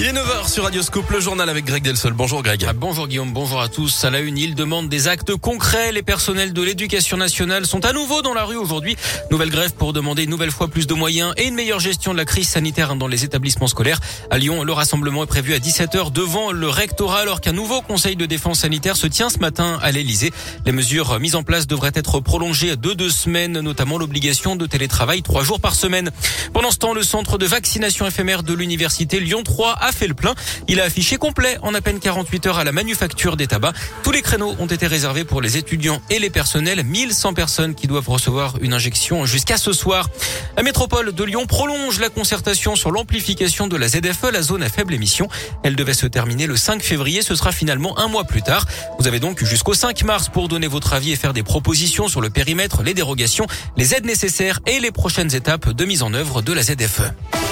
[0.00, 2.12] Il est 9h sur Radioscope, le journal avec Greg Delsol.
[2.12, 2.64] Bonjour Greg.
[2.68, 4.04] Ah, bonjour Guillaume, bonjour à tous.
[4.04, 5.90] À la une, il demande des actes concrets.
[5.90, 8.96] Les personnels de l'éducation nationale sont à nouveau dans la rue aujourd'hui.
[9.32, 12.16] Nouvelle grève pour demander une nouvelle fois plus de moyens et une meilleure gestion de
[12.16, 13.98] la crise sanitaire dans les établissements scolaires.
[14.30, 18.14] À Lyon, le rassemblement est prévu à 17h devant le rectorat alors qu'un nouveau conseil
[18.14, 20.32] de défense sanitaire se tient ce matin à l'Elysée.
[20.64, 25.22] Les mesures mises en place devraient être prolongées de deux semaines, notamment l'obligation de télétravail
[25.22, 26.12] trois jours par semaine.
[26.52, 30.14] Pendant ce temps, le centre de vaccination éphémère de l'université Lyon 3 a fait le
[30.14, 30.34] plein.
[30.68, 33.74] Il a affiché complet en à peine 48 heures à la manufacture des tabacs.
[34.02, 36.84] Tous les créneaux ont été réservés pour les étudiants et les personnels.
[36.84, 40.08] 1100 personnes qui doivent recevoir une injection jusqu'à ce soir.
[40.56, 44.68] La métropole de Lyon prolonge la concertation sur l'amplification de la ZFE, la zone à
[44.68, 45.28] faible émission.
[45.62, 47.22] Elle devait se terminer le 5 février.
[47.22, 48.66] Ce sera finalement un mois plus tard.
[48.98, 52.20] Vous avez donc jusqu'au 5 mars pour donner votre avis et faire des propositions sur
[52.20, 56.42] le périmètre, les dérogations, les aides nécessaires et les prochaines étapes de mise en œuvre
[56.42, 57.47] de la ZFE.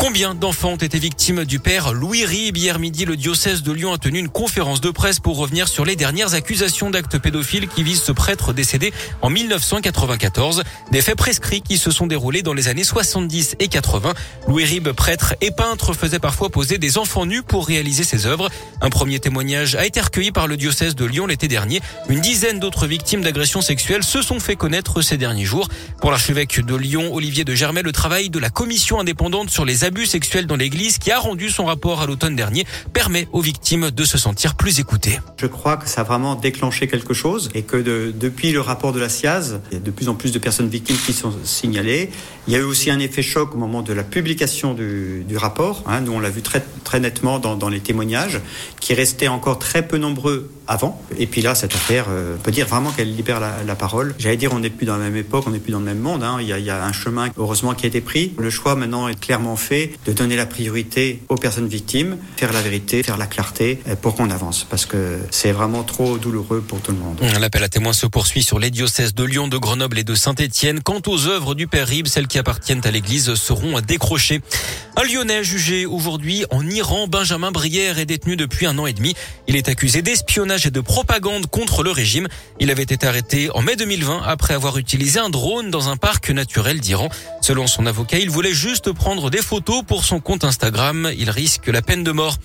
[0.00, 3.92] Combien d'enfants ont été victimes du père Louis Rib Hier midi, le diocèse de Lyon
[3.92, 7.82] a tenu une conférence de presse pour revenir sur les dernières accusations d'actes pédophiles qui
[7.82, 10.62] visent ce prêtre décédé en 1994.
[10.90, 14.14] Des faits prescrits qui se sont déroulés dans les années 70 et 80.
[14.48, 18.48] Louis Rib, prêtre et peintre, faisait parfois poser des enfants nus pour réaliser ses œuvres.
[18.80, 21.82] Un premier témoignage a été recueilli par le diocèse de Lyon l'été dernier.
[22.08, 25.68] Une dizaine d'autres victimes d'agressions sexuelles se sont fait connaître ces derniers jours.
[26.00, 29.84] Pour l'archevêque de Lyon, Olivier de Germay, le travail de la commission indépendante sur les
[29.90, 33.90] abus sexuels dans l'église qui a rendu son rapport à l'automne dernier permet aux victimes
[33.90, 35.18] de se sentir plus écoutées.
[35.36, 38.92] Je crois que ça a vraiment déclenché quelque chose et que de, depuis le rapport
[38.92, 41.34] de la SIAZ, il y a de plus en plus de personnes victimes qui sont
[41.42, 42.10] signalées.
[42.46, 45.82] Il y a eu aussi un effet choc au moment de la publication du, rapport.
[45.88, 48.40] Hein, nous, on l'a vu très, très nettement dans, les témoignages,
[48.78, 51.02] qui restaient encore très peu nombreux avant.
[51.18, 54.14] Et puis là, cette affaire, euh, peut dire vraiment qu'elle libère la, la parole.
[54.18, 55.98] J'allais dire, on n'est plus dans la même époque, on n'est plus dans le même
[55.98, 56.22] monde.
[56.22, 56.38] Hein.
[56.40, 58.32] Il, y a, il y a un chemin, heureusement, qui a été pris.
[58.38, 62.62] Le choix maintenant est clairement fait de donner la priorité aux personnes victimes, faire la
[62.62, 66.92] vérité, faire la clarté pour qu'on avance parce que c'est vraiment trop douloureux pour tout
[66.92, 67.20] le monde.
[67.40, 70.80] L'appel à témoins se poursuit sur les diocèses de Lyon, de Grenoble et de Saint-Étienne.
[70.80, 74.40] Quant aux œuvres du Père Rib, celles qui appartiennent à l'église seront décrochées.
[74.96, 79.14] Un Lyonnais jugé aujourd'hui en Iran, Benjamin Brière est détenu depuis un an et demi.
[79.48, 82.28] Il est accusé d'espionnage et de propagande contre le régime.
[82.58, 86.30] Il avait été arrêté en mai 2020 après avoir utilisé un drone dans un parc
[86.30, 87.08] naturel d'Iran.
[87.40, 91.10] Selon son avocat, il voulait juste prendre des photos pour son compte Instagram.
[91.16, 92.36] Il risque la peine de mort.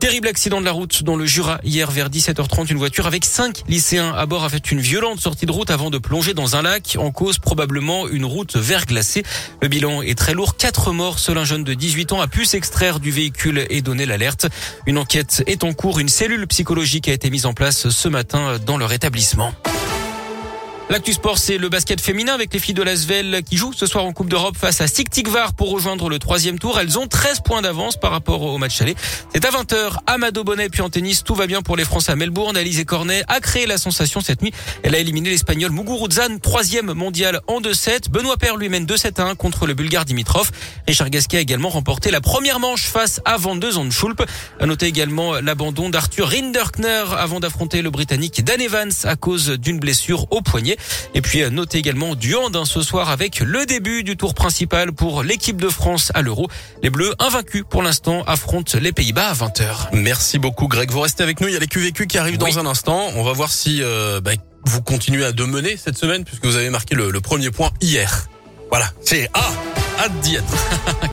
[0.00, 1.60] Terrible accident de la route dans le Jura.
[1.64, 5.44] Hier vers 17h30, une voiture avec cinq lycéens à bord a fait une violente sortie
[5.44, 6.96] de route avant de plonger dans un lac.
[6.98, 9.24] En cause probablement une route verglacée.
[9.60, 10.56] Le bilan est très lourd.
[10.56, 11.18] Quatre morts.
[11.18, 14.46] Seul un jeune de 18 ans a pu s'extraire du véhicule et donner l'alerte.
[14.86, 15.98] Une enquête est en cours.
[15.98, 17.57] Une cellule psychologique a été mise en place
[17.90, 19.52] ce matin dans leur établissement.
[20.90, 24.06] L'actu sport, c'est le basket féminin avec les filles de l'Asvel qui jouent ce soir
[24.06, 26.80] en Coupe d'Europe face à Siktikvar pour rejoindre le troisième tour.
[26.80, 28.94] Elles ont 13 points d'avance par rapport au match aller.
[29.34, 29.98] C'est à 20h.
[30.06, 32.56] Amado Bonnet, puis en tennis, tout va bien pour les Français à Melbourne.
[32.56, 34.54] Alizé Cornet a créé la sensation cette nuit.
[34.82, 38.08] Elle a éliminé l'Espagnol Muguruza, troisième mondial en 2-7.
[38.08, 40.50] Benoît Paire lui mène 2-7-1 contre le Bulgare Dimitrov.
[40.86, 44.24] Richard Gasquet a également remporté la première manche face à Van de Zandschulp.
[44.58, 49.78] À noter également l'abandon d'Arthur Rinderkner avant d'affronter le Britannique Dan Evans à cause d'une
[49.78, 50.77] blessure au poignet.
[51.14, 54.92] Et puis notez également du hand hein, ce soir avec le début du tour principal
[54.92, 56.48] pour l'équipe de France à l'Euro.
[56.82, 59.88] Les Bleus, invaincus pour l'instant, affrontent les Pays-Bas à 20h.
[59.92, 60.90] Merci beaucoup Greg.
[60.90, 62.54] Vous restez avec nous, il y a les QVQ qui arrivent oui.
[62.54, 63.08] dans un instant.
[63.16, 64.32] On va voir si euh, bah,
[64.64, 68.28] vous continuez à mener cette semaine puisque vous avez marqué le, le premier point hier.
[68.70, 69.50] Voilà, c'est ah,
[69.98, 70.44] hâte d'y être.